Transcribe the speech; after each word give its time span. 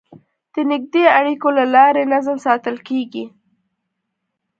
د 0.53 0.55
نږدې 0.71 1.03
اړیکو 1.19 1.47
له 1.57 1.65
لارې 1.75 2.03
نظم 2.13 2.37
ساتل 2.45 2.75
کېږي. 2.87 3.25